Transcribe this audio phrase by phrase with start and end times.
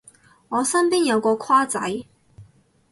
[0.49, 1.79] 我身邊有個跨仔